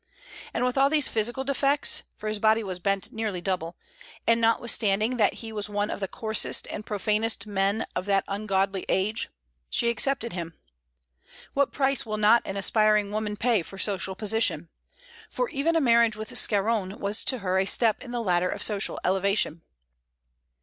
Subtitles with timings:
[0.51, 3.75] And with all these physical defects (for his body was bent nearly double),
[4.25, 8.83] and notwithstanding that he was one of the coarsest and profanest men of that ungodly
[8.89, 9.29] age,
[9.69, 10.55] she accepted him.
[11.53, 14.69] What price will not an aspiring woman pay for social position!
[15.29, 18.63] for even a marriage with Scarron was to her a step in the ladder of
[18.63, 19.61] social elevation.